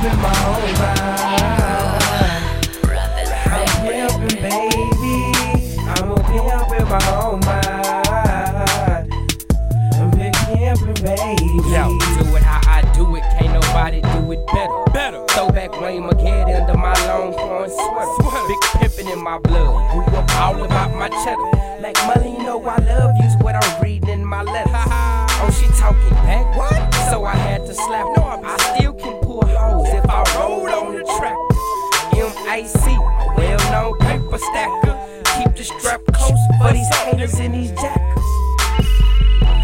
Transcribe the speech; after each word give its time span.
pimp 0.00 0.14
in 0.14 0.20
my 0.20 0.32
own 0.46 0.72
mind. 0.78 1.98
I'm 3.46 3.68
pimping, 3.84 4.38
baby. 4.40 5.16
I'm 5.88 6.10
a 6.10 6.14
pimp 6.24 6.70
in 6.80 6.84
my 6.88 7.00
own 7.20 7.40
mind. 7.40 9.12
I'm 9.94 10.10
big 10.12 10.32
pimping, 10.46 11.00
baby. 11.04 11.46
Yo, 11.68 11.98
do 11.98 12.36
it 12.36 12.42
how 12.42 12.60
I 12.66 12.82
do 12.94 13.16
it, 13.16 13.22
can't 13.38 13.52
nobody 13.52 14.00
do 14.00 14.32
it 14.32 14.46
better. 14.46 14.84
Better. 14.92 15.24
Throwback 15.28 15.80
Wayne 15.80 16.02
McGee 16.04 16.60
under 16.60 16.78
my 16.78 16.94
long 17.06 17.32
horn 17.34 17.70
sweater. 17.70 18.46
Big 18.48 18.60
pimpin' 18.80 19.12
in 19.12 19.22
my 19.22 19.38
blood, 19.38 19.92
grew 19.92 20.16
up 20.16 20.30
all 20.36 20.64
about 20.64 20.94
my 20.94 21.08
cheddar. 21.08 21.80
Like 21.80 21.96
money, 22.06 22.32
you 22.38 22.42
know 22.42 22.49
Strap 35.78 36.04
close 36.12 36.40
for 36.58 36.72
these 36.72 36.88
haters 36.96 37.38
in 37.38 37.52
these 37.52 37.70
jackets. 37.72 38.20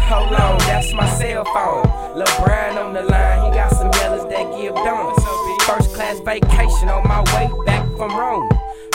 Hold 0.07 0.33
on, 0.33 0.57
that's 0.59 0.93
my 0.93 1.07
cell 1.09 1.43
phone. 1.45 1.83
LeBron 2.15 2.77
on 2.77 2.93
the 2.93 3.03
line, 3.03 3.51
he 3.51 3.57
got 3.57 3.71
some 3.71 3.91
yellows 3.93 4.27
that 4.29 4.57
give 4.57 4.73
donuts. 4.75 5.23
First 5.65 5.93
class 5.93 6.19
vacation 6.21 6.89
on 6.89 7.05
my 7.07 7.21
way 7.35 7.51
back 7.65 7.85
from 7.97 8.15
Rome. 8.17 8.49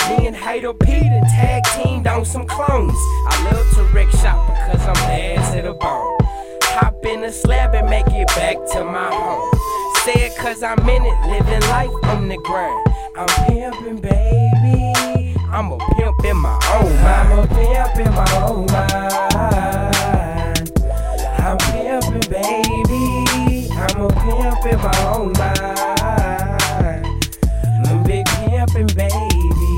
Me 0.09 0.27
and 0.27 0.35
Hater 0.35 0.73
Peter 0.73 1.21
tag 1.30 1.62
teamed 1.77 2.07
on 2.07 2.25
some 2.25 2.47
clones. 2.47 2.97
I 3.29 3.51
love 3.52 3.74
to 3.74 3.85
wreck 3.95 4.10
shop 4.10 4.49
because 4.49 4.87
I'm 4.87 4.95
bad 5.07 5.55
to 5.55 5.63
the 5.63 5.74
bone. 5.74 6.16
Hop 6.74 7.05
in 7.05 7.21
the 7.21 7.30
slab 7.30 7.74
and 7.74 7.88
make 7.91 8.09
it 8.09 8.27
back 8.29 8.57
to 8.73 8.83
my 8.83 9.10
home. 9.13 9.52
Say 10.05 10.27
it 10.27 10.37
cause 10.37 10.63
I'm 10.63 10.80
in 10.88 11.02
it, 11.05 11.27
living 11.29 11.60
life 11.69 11.91
on 12.05 12.29
the 12.29 12.38
grind. 12.38 12.87
I'm 13.15 13.29
pimping, 13.47 14.01
baby. 14.01 15.37
I'm 15.52 15.71
a 15.71 15.79
pimp 15.79 16.02
baby. 22.33 23.69
I'm 23.73 24.01
a 24.01 24.09
pimp 24.09 24.65
in 24.65 24.79
my 24.80 24.97
own 25.13 25.33
mind. 25.37 27.05
I'm 27.63 27.85
a 27.85 27.97
big 28.05 28.24
pimping, 28.27 28.91
baby. 28.97 29.73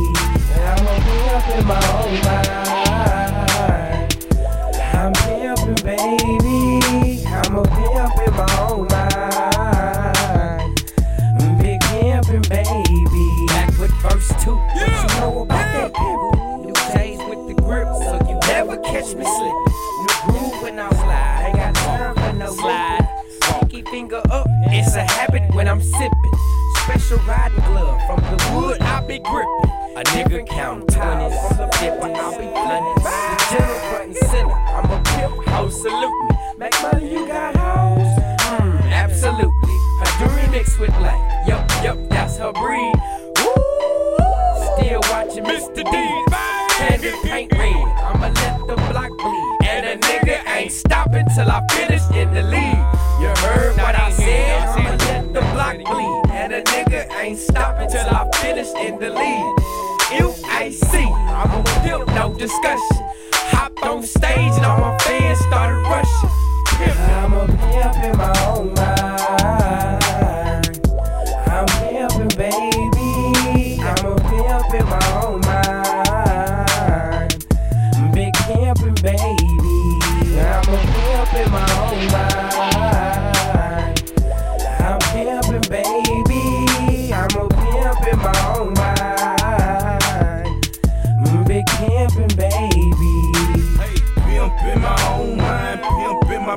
I'm 0.63 0.87
a 0.87 0.95
pimp 1.05 1.47
in 1.59 1.65
my 1.67 1.83
own 1.99 2.15
mind. 2.25 2.55
I'm 4.95 5.13
pimping, 5.25 5.81
baby. 5.83 7.27
I'm 7.27 7.57
a 7.57 7.61
pimp 7.75 8.19
in 8.23 8.33
my 8.39 8.47
own 8.71 8.87
mind. 8.87 10.75
I'm 11.41 11.53
big 11.59 11.81
pimping, 11.81 12.47
baby. 12.49 13.27
Back 13.49 13.71
with 13.81 13.95
verse 14.03 14.31
two. 14.45 14.55
What 14.55 14.77
you 14.77 15.07
know 15.19 15.43
about 15.43 15.67
that 15.75 15.91
pimp? 15.93 16.23
New 16.65 16.77
days 16.95 17.21
with 17.29 17.43
the 17.49 17.55
grip, 17.61 17.89
so 17.89 18.15
you 18.29 18.37
never 18.47 18.77
catch 18.79 19.11
me 19.17 19.25
slipping. 19.25 19.73
New 20.03 20.15
groove 20.25 20.57
when 20.63 20.79
I 20.79 20.83
slide, 20.91 21.34
slide. 22.49 23.09
Funky 23.43 23.83
finger 23.83 24.23
up, 24.31 24.47
it's 24.69 24.95
a 24.95 25.03
habit 25.03 25.43
when 25.55 25.69
I'm 25.69 25.81
sipping. 25.81 26.35
Special 26.85 27.19
riding 27.27 27.61
glove 27.65 28.01
from 28.07 28.21
the 28.21 28.53
wood, 28.55 28.81
I 28.83 29.07
be 29.07 29.19
gripping. 29.19 29.71
A 29.97 30.03
nigga 30.15 30.47
count 30.49 30.89
twenties, 30.93 31.39
dipping, 31.81 32.17
I'll 32.17 32.33
be 32.33 32.47
blunting. 32.47 33.03
The 33.05 33.47
general 33.51 33.79
front 33.91 34.05
and 34.05 34.17
center, 34.17 34.53
I'm 34.53 34.91
a 34.91 35.03
pimp, 35.05 35.49
ho, 35.49 35.69
salute 35.69 36.29
me. 36.29 36.37
Make 36.59 36.83
money, 36.83 37.13
you 37.13 37.27
got 37.27 37.57
hoes? 37.57 38.23
Mm, 38.61 38.93
absolutely. 38.93 39.77
Her 40.01 40.19
jewelry 40.19 40.51
mixed 40.51 40.79
with 40.79 40.91
black, 40.99 41.49
yup, 41.49 41.71
yup, 41.83 41.99
that's 42.11 42.37
her 42.39 42.53
breed. 42.53 42.95
Woo! 43.39 43.55
Still 44.77 45.01
watching 45.11 45.45
Mr. 45.45 45.85
D. 45.85 46.25
Candy 46.77 47.13
paint 47.23 47.53
red. 47.53 47.84
Stopping 50.87 51.27
till 51.35 51.51
I 51.51 51.63
finish 51.73 52.03
in 52.11 52.33
the 52.35 52.43
lead. 52.43 52.79
You 53.21 53.29
heard 53.47 53.77
what 53.77 53.95
I 53.95 54.11
said? 54.11 54.69
I'ma 54.69 54.91
let 54.91 55.33
the 55.33 55.41
block 55.53 55.77
bleed. 55.77 56.23
And 56.31 56.53
a 56.53 56.63
nigga 56.63 57.11
ain't 57.21 57.39
stopping 57.39 57.89
till 57.89 58.09
I 58.09 58.29
finish 58.37 58.69
in 58.75 58.99
the 58.99 59.11
lead. 59.11 59.57
UAC, 60.21 60.95
I'm 61.29 61.51
a 61.51 61.63
pimp, 61.83 62.07
no 62.15 62.35
discussion. 62.35 63.03
Hopped 63.53 63.83
on 63.83 64.03
stage 64.03 64.53
and 64.59 64.65
all 64.65 64.81
my 64.81 64.99
fans 64.99 65.39
started 65.41 65.81
rushing. 65.89 66.31
I'm 66.77 67.33
a 67.33 67.47
pimp 67.47 67.97
in 68.05 68.17
my 68.19 68.33
own 68.47 68.75
mind. 68.75 69.05
I'm 71.47 71.84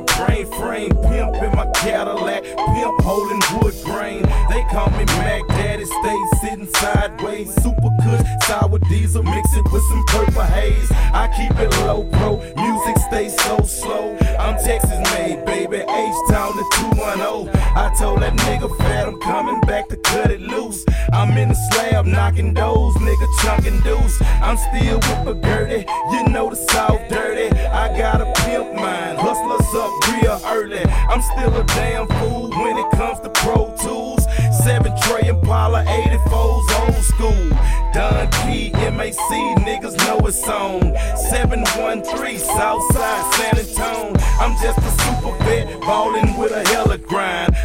my 0.00 0.26
brain 0.26 0.46
frame, 0.52 0.90
pimp 0.90 1.34
in 1.42 1.50
my 1.56 1.66
Cadillac, 1.74 2.42
pimp 2.44 3.00
holding 3.02 3.40
wood 3.58 3.74
grain. 3.84 4.22
They 4.50 4.62
call 4.70 4.90
me 4.90 5.04
Mac 5.18 5.46
Daddy, 5.48 5.84
stay 5.84 6.16
sitting 6.40 6.66
sideways. 6.66 7.52
Super 7.62 7.90
kush, 8.02 8.26
sour 8.46 8.78
diesel, 8.90 9.22
mix 9.22 9.52
it 9.54 9.64
with 9.72 9.82
some 9.82 10.04
purple 10.08 10.42
haze. 10.42 10.90
I 10.92 11.28
keep 11.36 11.58
it 11.58 11.70
low 11.86 12.04
bro. 12.04 12.36
music 12.56 12.96
stays 13.08 13.36
so 13.42 13.58
slow. 13.62 14.16
I'm 14.38 14.56
Texas 14.62 14.98
made, 15.14 15.44
baby, 15.44 15.78
H 15.78 16.14
Town 16.30 16.52
to 16.52 16.64
210. 16.94 17.57
I 17.78 17.94
told 17.94 18.22
that 18.22 18.32
nigga 18.32 18.76
fat 18.76 19.06
I'm 19.06 19.20
coming 19.20 19.60
back 19.60 19.88
to 19.90 19.96
cut 19.98 20.32
it 20.32 20.40
loose. 20.40 20.84
I'm 21.12 21.38
in 21.38 21.50
the 21.50 21.54
slab 21.70 22.06
knocking 22.06 22.52
doors, 22.52 22.96
nigga 22.96 23.28
chunking 23.40 23.78
deuce. 23.82 24.20
I'm 24.42 24.56
still 24.56 24.96
with 24.96 25.24
the 25.24 25.34
dirty, 25.34 25.86
you 26.10 26.28
know 26.28 26.50
the 26.50 26.56
South 26.56 27.00
dirty. 27.08 27.56
I 27.56 27.96
got 27.96 28.20
a 28.20 28.26
pimp 28.42 28.74
mind, 28.74 29.18
hustlers 29.18 29.70
up 29.78 29.92
real 30.10 30.40
early. 30.46 30.84
I'm 31.08 31.22
still 31.22 31.54
a 31.54 31.64
damn 31.66 32.08
fool 32.18 32.50
when 32.50 32.76
it 32.78 32.90
comes 32.98 33.20
to 33.20 33.30
Pro 33.30 33.72
Tools. 33.80 34.26
Seven 34.64 34.92
Trey 35.02 35.28
Impala 35.28 35.84
84s 35.84 36.80
old 36.82 37.04
school. 37.04 37.48
Don 37.94 38.28
Key, 38.42 38.72
MAC, 38.90 39.14
niggas 39.62 39.96
know 39.98 40.18
it's 40.26 40.48
on. 40.48 40.82
713 41.30 42.38
Southside 42.40 43.34
San 43.34 43.56
Antonio. 43.56 44.18
I'm 44.40 44.54
just 44.60 44.78
a 44.78 44.90
super 45.02 45.36
vet, 45.44 45.80
ballin' 45.80 46.36
with 46.36 46.50
a 46.50 46.64
grind. 46.64 46.87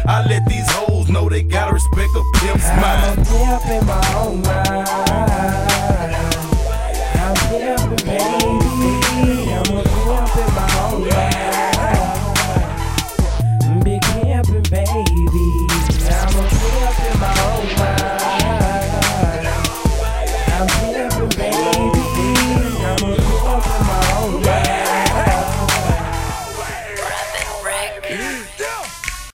I 0.06 0.26
let 0.28 0.44
these 0.46 0.70
hoes 0.72 1.08
know 1.08 1.28
they 1.28 1.42
gotta 1.42 1.72
respect 1.72 2.10
a 2.14 2.22
pimp's 2.38 2.68
I'm 2.68 2.80
mind. 2.80 3.18
a 3.20 3.24
pimp 3.24 3.66
in 3.82 3.86
my 3.86 4.04